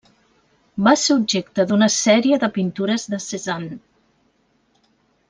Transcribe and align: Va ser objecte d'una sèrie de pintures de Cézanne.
Va 0.87 0.93
ser 1.01 1.17
objecte 1.23 1.65
d'una 1.71 1.89
sèrie 1.97 2.39
de 2.45 2.49
pintures 2.57 3.05
de 3.15 3.21
Cézanne. 3.29 3.79